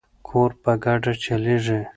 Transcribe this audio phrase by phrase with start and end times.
[0.27, 1.81] کور په ګډه چلیږي.